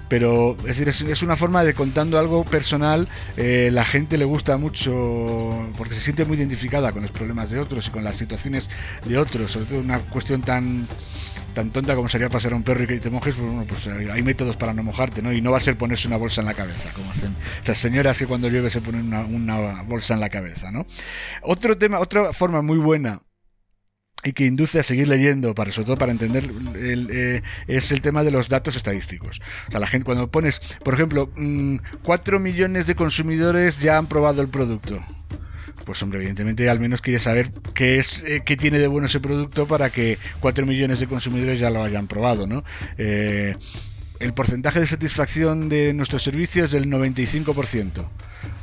pero 0.07 0.55
es 0.59 0.77
decir, 0.77 0.87
es, 0.89 1.21
una 1.21 1.35
forma 1.35 1.63
de 1.63 1.73
contando 1.73 2.17
algo 2.17 2.45
personal, 2.45 3.07
eh, 3.35 3.69
la 3.73 3.83
gente 3.83 4.17
le 4.17 4.25
gusta 4.25 4.57
mucho 4.57 5.69
porque 5.77 5.93
se 5.95 6.01
siente 6.01 6.25
muy 6.25 6.37
identificada 6.37 6.91
con 6.91 7.01
los 7.01 7.11
problemas 7.11 7.49
de 7.49 7.59
otros 7.59 7.87
y 7.87 7.91
con 7.91 8.03
las 8.03 8.15
situaciones 8.15 8.69
de 9.05 9.17
otros, 9.17 9.51
sobre 9.51 9.65
todo 9.65 9.79
una 9.79 9.99
cuestión 9.99 10.41
tan 10.41 10.87
tan 11.53 11.71
tonta 11.71 11.95
como 11.95 12.07
sería 12.07 12.29
pasar 12.29 12.53
a 12.53 12.55
un 12.55 12.61
perro 12.61 12.83
y 12.83 12.87
que 12.87 12.99
te 12.99 13.09
mojes, 13.09 13.35
pues 13.35 13.67
pues 13.67 13.87
hay 13.87 14.21
métodos 14.21 14.55
para 14.57 14.73
no 14.73 14.83
mojarte, 14.83 15.23
¿no? 15.23 15.33
Y 15.33 15.41
no 15.41 15.49
va 15.49 15.57
a 15.57 15.59
ser 15.59 15.75
ponerse 15.75 16.07
una 16.07 16.17
bolsa 16.17 16.41
en 16.41 16.47
la 16.47 16.53
cabeza, 16.53 16.91
como 16.93 17.11
hacen 17.11 17.35
estas 17.59 17.79
señoras 17.79 18.19
que 18.19 18.27
cuando 18.27 18.47
llueve 18.47 18.69
se 18.69 18.79
ponen 18.79 19.07
una, 19.07 19.21
una 19.21 19.81
bolsa 19.81 20.13
en 20.13 20.19
la 20.19 20.29
cabeza, 20.29 20.71
¿no? 20.71 20.85
Otro 21.41 21.75
tema, 21.75 21.99
otra 21.99 22.31
forma 22.31 22.61
muy 22.61 22.77
buena 22.77 23.23
y 24.27 24.33
que 24.33 24.45
induce 24.45 24.79
a 24.79 24.83
seguir 24.83 25.07
leyendo, 25.07 25.55
para, 25.55 25.71
sobre 25.71 25.85
todo 25.85 25.97
para 25.97 26.11
entender, 26.11 26.43
eh, 26.75 27.41
es 27.67 27.91
el 27.91 28.01
tema 28.01 28.23
de 28.23 28.31
los 28.31 28.49
datos 28.49 28.75
estadísticos. 28.75 29.39
O 29.67 29.71
sea, 29.71 29.79
la 29.79 29.87
gente 29.87 30.05
cuando 30.05 30.29
pones, 30.29 30.77
por 30.83 30.93
ejemplo, 30.93 31.29
4 32.03 32.39
mm, 32.39 32.43
millones 32.43 32.87
de 32.87 32.95
consumidores 32.95 33.79
ya 33.79 33.97
han 33.97 34.07
probado 34.07 34.41
el 34.41 34.49
producto. 34.49 34.99
Pues 35.85 36.03
hombre, 36.03 36.19
evidentemente 36.19 36.69
al 36.69 36.81
menos 36.81 37.01
quieres 37.01 37.23
saber 37.23 37.49
qué 37.73 37.97
es 37.97 38.21
eh, 38.27 38.41
qué 38.45 38.57
tiene 38.57 38.77
de 38.77 38.87
bueno 38.87 39.07
ese 39.07 39.21
producto 39.21 39.65
para 39.65 39.89
que 39.89 40.17
4 40.41 40.65
millones 40.65 40.99
de 40.99 41.07
consumidores 41.07 41.61
ya 41.61 41.69
lo 41.69 41.81
hayan 41.81 42.07
probado, 42.07 42.45
¿no? 42.45 42.65
Eh, 42.97 43.55
el 44.19 44.33
porcentaje 44.33 44.81
de 44.81 44.87
satisfacción 44.87 45.69
de 45.69 45.93
nuestros 45.93 46.23
servicios 46.23 46.65
es 46.65 46.71
del 46.73 46.91
95%. 46.91 48.09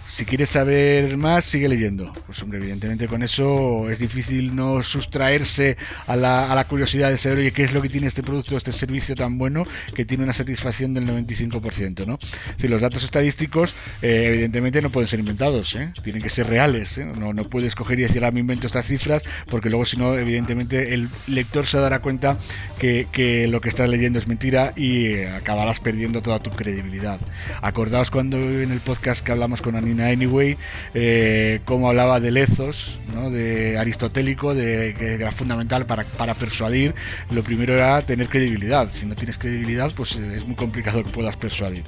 Si 0.07 0.25
quieres 0.25 0.51
saber 0.51 1.17
más, 1.17 1.45
sigue 1.45 1.69
leyendo. 1.69 2.13
Pues 2.27 2.43
hombre, 2.43 2.59
evidentemente 2.59 3.09
con 3.09 3.23
eso 3.23 3.89
es 3.89 3.99
difícil 3.99 4.55
no 4.55 4.83
sustraerse 4.83 5.77
a 6.07 6.17
la, 6.17 6.51
a 6.51 6.55
la 6.55 6.67
curiosidad 6.67 7.11
de 7.11 7.19
saber, 7.19 7.39
oye, 7.39 7.53
qué 7.53 7.65
es 7.65 7.73
lo 7.73 7.83
que 7.83 7.89
tiene 7.89 8.07
este 8.07 8.23
producto, 8.23 8.57
este 8.57 8.73
servicio 8.73 9.15
tan 9.15 9.39
bueno 9.39 9.65
que 9.95 10.05
tiene 10.05 10.25
una 10.25 10.33
satisfacción 10.33 10.95
del 10.95 11.07
95%, 11.07 12.07
¿no? 12.07 12.19
Es 12.21 12.57
decir, 12.57 12.71
los 12.71 12.81
datos 12.81 13.03
estadísticos 13.05 13.75
eh, 14.03 14.27
evidentemente 14.29 14.83
no 14.83 14.91
pueden 14.91 15.09
ser 15.09 15.21
inventados, 15.21 15.75
¿eh? 15.75 15.93
tienen 16.03 16.23
que 16.23 16.29
ser 16.29 16.49
reales, 16.49 16.99
¿eh? 16.99 17.07
no, 17.07 17.33
no 17.33 17.45
puedes 17.45 17.75
coger 17.75 17.99
y 17.99 18.03
decir, 18.03 18.25
ah, 18.25 18.31
me 18.31 18.41
invento 18.41 18.67
estas 18.67 18.87
cifras, 18.87 19.23
porque 19.49 19.71
luego 19.71 19.85
si 19.85 19.97
no, 19.97 20.15
evidentemente 20.15 20.95
el 20.95 21.09
lector 21.27 21.67
se 21.67 21.79
dará 21.79 22.01
cuenta 22.01 22.39
que, 22.79 23.07
que 23.11 23.47
lo 23.49 23.61
que 23.61 23.69
estás 23.69 23.89
leyendo 23.89 24.19
es 24.19 24.27
mentira 24.27 24.73
y 24.77 25.23
acabarás 25.23 25.81
perdiendo 25.81 26.21
toda 26.23 26.39
tu 26.39 26.51
credibilidad. 26.51 27.21
Acordaos 27.63 28.11
cuando 28.11 28.39
en 28.39 28.71
el 28.71 28.81
podcast 28.81 29.25
que 29.25 29.33
hablamos 29.33 29.63
con 29.63 29.77
Anyway, 30.01 30.57
eh, 30.95 31.61
cómo 31.65 31.89
hablaba 31.89 32.21
de 32.21 32.31
Lezos, 32.31 33.01
¿no? 33.15 33.31
de 33.31 33.79
aristotélico, 33.79 34.55
de 34.55 34.95
que 34.99 35.15
era 35.15 35.31
fundamental 35.33 35.87
para, 35.87 36.05
para 36.05 36.35
persuadir. 36.35 36.95
Lo 37.31 37.43
primero 37.43 37.75
era 37.75 38.03
tener 38.03 38.29
credibilidad. 38.29 38.89
Si 38.91 39.07
no 39.07 39.15
tienes 39.15 39.39
credibilidad, 39.39 39.93
pues 39.95 40.17
eh, 40.17 40.37
es 40.37 40.47
muy 40.47 40.57
complicado 40.57 41.03
que 41.03 41.11
puedas 41.11 41.37
persuadir. 41.37 41.85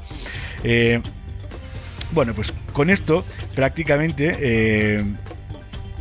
Eh, 0.65 1.01
bueno, 2.13 2.35
pues 2.35 2.53
con 2.73 2.91
esto 2.91 3.25
prácticamente 3.55 4.37
eh, 4.41 5.05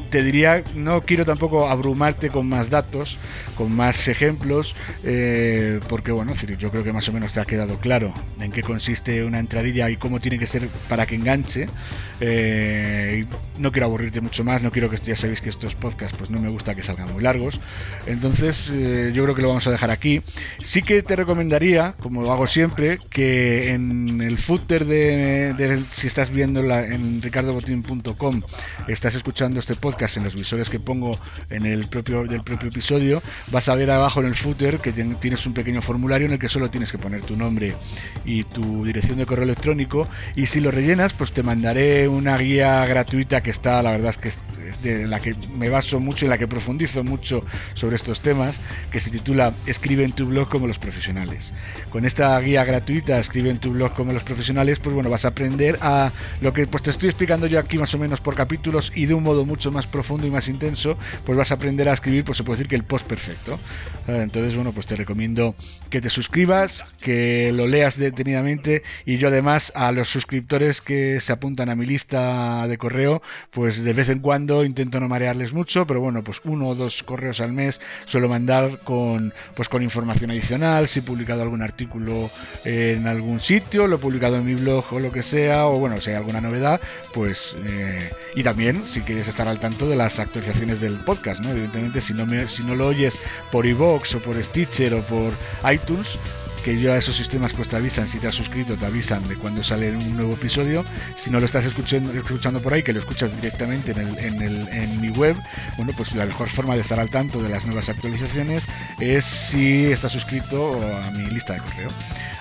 te 0.09 0.23
diría, 0.23 0.63
no 0.75 1.01
quiero 1.01 1.25
tampoco 1.25 1.67
abrumarte 1.67 2.29
con 2.29 2.47
más 2.47 2.69
datos, 2.69 3.17
con 3.57 3.71
más 3.71 4.07
ejemplos, 4.07 4.75
eh, 5.03 5.79
porque 5.89 6.11
bueno, 6.11 6.33
yo 6.57 6.71
creo 6.71 6.83
que 6.83 6.93
más 6.93 7.07
o 7.09 7.13
menos 7.13 7.33
te 7.33 7.39
ha 7.39 7.45
quedado 7.45 7.79
claro 7.79 8.13
en 8.39 8.51
qué 8.51 8.61
consiste 8.61 9.23
una 9.23 9.39
entradilla 9.39 9.89
y 9.89 9.97
cómo 9.97 10.19
tiene 10.19 10.37
que 10.37 10.47
ser 10.47 10.67
para 10.89 11.05
que 11.05 11.15
enganche. 11.15 11.67
Eh, 12.19 13.25
no 13.57 13.71
quiero 13.71 13.87
aburrirte 13.87 14.21
mucho 14.21 14.43
más, 14.43 14.61
no 14.61 14.71
quiero 14.71 14.89
que 14.89 14.97
ya 14.97 15.15
sabéis 15.15 15.41
que 15.41 15.49
estos 15.49 15.75
podcasts 15.75 16.17
pues 16.17 16.29
no 16.29 16.39
me 16.39 16.49
gusta 16.49 16.75
que 16.75 16.83
salgan 16.83 17.11
muy 17.11 17.23
largos. 17.23 17.59
Entonces 18.05 18.71
eh, 18.73 19.11
yo 19.13 19.23
creo 19.23 19.35
que 19.35 19.41
lo 19.41 19.49
vamos 19.49 19.65
a 19.67 19.71
dejar 19.71 19.91
aquí. 19.91 20.21
Sí 20.59 20.81
que 20.81 21.01
te 21.01 21.15
recomendaría, 21.15 21.93
como 22.01 22.21
lo 22.21 22.31
hago 22.31 22.47
siempre, 22.47 22.99
que 23.09 23.71
en 23.71 24.21
el 24.21 24.37
footer 24.37 24.85
de, 24.85 25.83
si 25.91 26.07
estás 26.07 26.29
viendo 26.29 26.61
en 26.61 27.21
ricardobotín.com, 27.21 28.41
estás 28.87 29.15
escuchando 29.15 29.59
este 29.59 29.75
podcast 29.75 29.94
en 29.95 30.23
los 30.23 30.35
visores 30.35 30.69
que 30.69 30.79
pongo 30.79 31.17
en 31.49 31.65
el 31.65 31.87
propio 31.87 32.25
del 32.25 32.41
propio 32.41 32.69
episodio, 32.69 33.23
vas 33.51 33.69
a 33.69 33.75
ver 33.75 33.89
abajo 33.89 34.19
en 34.19 34.27
el 34.27 34.35
footer 34.35 34.79
que 34.79 34.91
tienes 34.91 35.45
un 35.45 35.53
pequeño 35.53 35.81
formulario 35.81 36.27
en 36.27 36.33
el 36.33 36.39
que 36.39 36.49
solo 36.49 36.69
tienes 36.69 36.91
que 36.91 36.97
poner 36.97 37.21
tu 37.21 37.37
nombre 37.37 37.75
y 38.25 38.43
tu 38.43 38.83
dirección 38.83 39.17
de 39.17 39.25
correo 39.25 39.45
electrónico 39.45 40.07
y 40.35 40.47
si 40.47 40.59
lo 40.59 40.69
rellenas 40.69 41.13
pues 41.13 41.31
te 41.31 41.43
mandaré 41.43 42.07
una 42.07 42.37
guía 42.37 42.85
gratuita 42.85 43.41
que 43.41 43.51
está 43.51 43.81
la 43.81 43.91
verdad 43.91 44.11
es 44.11 44.17
que 44.17 44.89
de 44.89 45.07
la 45.07 45.19
que 45.19 45.33
me 45.57 45.69
baso 45.69 45.99
mucho 45.99 46.25
en 46.25 46.29
la 46.29 46.37
que 46.37 46.47
profundizo 46.47 47.03
mucho 47.03 47.43
sobre 47.73 47.95
estos 47.95 48.19
temas 48.19 48.59
que 48.91 48.99
se 48.99 49.09
titula 49.09 49.53
escribe 49.65 50.03
en 50.03 50.11
tu 50.11 50.25
blog 50.27 50.49
como 50.49 50.67
los 50.67 50.77
profesionales. 50.77 51.53
Con 51.89 52.05
esta 52.05 52.37
guía 52.39 52.65
gratuita 52.65 53.17
escribe 53.17 53.49
en 53.49 53.59
tu 53.59 53.71
blog 53.71 53.93
como 53.93 54.11
los 54.11 54.23
profesionales 54.23 54.79
pues 54.79 54.93
bueno 54.93 55.09
vas 55.09 55.25
a 55.25 55.29
aprender 55.29 55.79
a 55.81 56.11
lo 56.41 56.53
que 56.53 56.67
pues 56.67 56.83
te 56.83 56.89
estoy 56.89 57.09
explicando 57.09 57.47
yo 57.47 57.59
aquí 57.59 57.77
más 57.77 57.93
o 57.95 57.97
menos 57.97 58.19
por 58.19 58.35
capítulos 58.35 58.91
y 58.93 59.05
de 59.05 59.13
un 59.13 59.23
modo 59.23 59.45
mucho 59.45 59.71
más 59.71 59.84
profundo 59.87 60.27
y 60.27 60.31
más 60.31 60.47
intenso 60.47 60.97
pues 61.25 61.37
vas 61.37 61.51
a 61.51 61.55
aprender 61.55 61.89
a 61.89 61.93
escribir 61.93 62.23
pues 62.23 62.37
se 62.37 62.43
puede 62.43 62.57
decir 62.57 62.69
que 62.69 62.75
el 62.75 62.83
post 62.83 63.05
perfecto. 63.05 63.59
Entonces, 64.07 64.55
bueno, 64.55 64.71
pues 64.71 64.85
te 64.85 64.95
recomiendo 64.95 65.55
que 65.89 65.99
te 65.99 66.09
suscribas, 66.09 66.85
que 67.01 67.51
lo 67.51 67.65
leas 67.65 67.97
detenidamente 67.97 68.83
y 69.05 69.17
yo 69.17 69.29
además 69.29 69.71
a 69.75 69.91
los 69.91 70.09
suscriptores 70.09 70.81
que 70.81 71.19
se 71.19 71.33
apuntan 71.33 71.69
a 71.69 71.75
mi 71.75 71.85
lista 71.85 72.67
de 72.67 72.77
correo, 72.77 73.21
pues 73.49 73.83
de 73.83 73.93
vez 73.93 74.09
en 74.09 74.19
cuando 74.19 74.63
intento 74.63 74.99
no 74.99 75.07
marearles 75.07 75.53
mucho, 75.53 75.87
pero 75.87 76.01
bueno, 76.01 76.23
pues 76.23 76.41
uno 76.43 76.67
o 76.67 76.75
dos 76.75 77.01
correos 77.01 77.39
al 77.39 77.53
mes 77.53 77.81
suelo 78.05 78.29
mandar 78.29 78.81
con, 78.83 79.33
pues 79.55 79.69
con 79.69 79.81
información 79.81 80.31
adicional, 80.31 80.87
si 80.87 80.99
he 80.99 81.03
publicado 81.03 81.41
algún 81.41 81.61
artículo 81.61 82.29
en 82.63 83.07
algún 83.07 83.39
sitio, 83.39 83.87
lo 83.87 83.95
he 83.95 83.99
publicado 83.99 84.35
en 84.37 84.45
mi 84.45 84.55
blog 84.55 84.85
o 84.91 84.99
lo 84.99 85.11
que 85.11 85.23
sea, 85.23 85.65
o 85.67 85.79
bueno, 85.79 85.99
si 85.99 86.11
hay 86.11 86.17
alguna 86.17 86.41
novedad, 86.41 86.79
pues... 87.13 87.57
Eh, 87.65 88.11
y 88.35 88.43
también 88.43 88.83
si 88.85 89.01
quieres 89.01 89.27
estar 89.27 89.47
al 89.47 89.59
tanto 89.59 89.74
de 89.83 89.95
las 89.97 90.19
actualizaciones 90.19 90.79
del 90.79 90.93
podcast, 90.93 91.41
¿no? 91.41 91.51
Evidentemente 91.51 91.99
si 91.99 92.13
no, 92.13 92.25
me, 92.25 92.47
si 92.47 92.63
no 92.63 92.75
lo 92.75 92.87
oyes 92.87 93.19
por 93.51 93.65
iVoox 93.65 94.15
o 94.15 94.21
por 94.21 94.41
Stitcher 94.41 94.93
o 94.93 95.05
por 95.05 95.33
iTunes, 95.69 96.17
que 96.63 96.79
yo 96.79 96.93
a 96.93 96.97
esos 96.97 97.15
sistemas 97.15 97.53
pues 97.53 97.67
te 97.67 97.75
avisan, 97.75 98.07
si 98.07 98.17
te 98.17 98.27
has 98.27 98.33
suscrito 98.33 98.75
te 98.75 98.85
avisan 98.87 99.27
de 99.27 99.35
cuando 99.35 99.61
sale 99.61 99.91
un 99.91 100.15
nuevo 100.15 100.33
episodio, 100.33 100.83
si 101.15 101.29
no 101.29 101.39
lo 101.39 101.45
estás 101.45 101.65
escuchando, 101.65 102.11
escuchando 102.11 102.59
por 102.59 102.73
ahí, 102.73 102.81
que 102.81 102.93
lo 102.93 102.99
escuchas 102.99 103.35
directamente 103.35 103.91
en, 103.91 103.99
el, 103.99 104.17
en, 104.17 104.41
el, 104.41 104.67
en 104.69 105.01
mi 105.01 105.09
web, 105.09 105.35
bueno 105.77 105.93
pues 105.95 106.15
la 106.15 106.25
mejor 106.25 106.49
forma 106.49 106.73
de 106.73 106.81
estar 106.81 106.99
al 106.99 107.09
tanto 107.09 107.43
de 107.43 107.49
las 107.49 107.65
nuevas 107.65 107.89
actualizaciones 107.89 108.65
es 108.99 109.25
si 109.25 109.91
estás 109.91 110.13
suscrito 110.13 110.81
a 111.03 111.11
mi 111.11 111.25
lista 111.27 111.53
de 111.53 111.59
correo. 111.59 111.89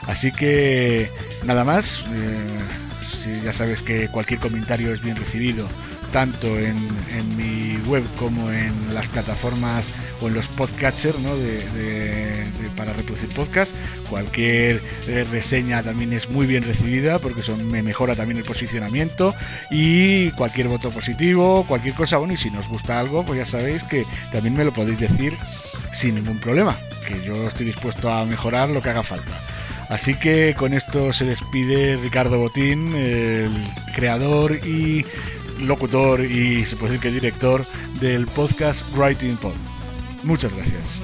Así 0.07 0.33
que 0.33 1.11
nada 1.45 1.65
más, 1.65 2.05
eh, 2.13 3.41
ya 3.45 3.53
sabes 3.53 3.83
que 3.83 4.09
cualquier 4.09 4.41
comentario 4.41 4.93
es 4.93 5.03
bien 5.03 5.17
recibido 5.17 5.69
tanto 6.15 6.57
en, 6.61 6.77
mi 7.37 7.77
web 7.89 8.05
como 8.21 8.49
en 8.49 8.95
las 8.95 9.09
plataformas 9.09 9.93
o 10.21 10.29
en 10.29 10.35
los 10.35 10.47
podcatchers 10.47 11.19
¿no? 11.19 11.35
de, 11.35 12.47
para 12.77 12.93
reproducir 12.93 13.31
podcast. 13.31 13.75
Cualquier 14.09 14.81
eh, 15.09 15.27
reseña 15.29 15.83
también 15.83 16.13
es 16.13 16.31
muy 16.31 16.47
bien 16.47 16.63
recibida 16.63 17.19
porque 17.19 17.43
son, 17.43 17.67
me 17.67 17.83
mejora 17.83 18.15
también 18.15 18.39
el 18.39 18.45
posicionamiento 18.45 19.35
y 19.73 20.31
cualquier 20.33 20.69
voto 20.69 20.91
positivo, 20.93 21.65
cualquier 21.67 21.95
cosa, 21.97 22.19
bueno, 22.19 22.35
y 22.35 22.37
si 22.37 22.49
nos 22.49 22.69
gusta 22.69 23.01
algo, 23.01 23.25
pues 23.25 23.41
ya 23.41 23.45
sabéis 23.45 23.83
que 23.83 24.05
también 24.31 24.57
me 24.57 24.65
lo 24.65 24.73
podéis 24.73 25.01
decir 25.01 25.37
sin 25.93 26.15
ningún 26.15 26.39
problema, 26.39 26.79
que 27.09 27.25
yo 27.25 27.45
estoy 27.45 27.67
dispuesto 27.67 28.09
a 28.09 28.25
mejorar 28.25 28.71
lo 28.71 28.81
que 28.81 28.91
haga 28.91 29.03
falta. 29.03 29.41
Así 29.89 30.15
que 30.15 30.55
con 30.57 30.75
esto 30.75 31.13
se 31.13 31.25
despide 31.25 31.97
Ricardo 31.97 32.39
Botín, 32.39 32.95
el 32.95 33.51
creador 33.95 34.53
y 34.65 35.05
locutor 35.61 36.21
y 36.21 36.65
se 36.67 36.77
puede 36.77 36.93
decir 36.93 37.03
que 37.03 37.15
director 37.15 37.65
del 38.01 38.27
podcast 38.27 38.87
Writing 38.97 39.37
Pod. 39.37 39.55
Muchas 40.23 40.53
gracias. 40.55 41.03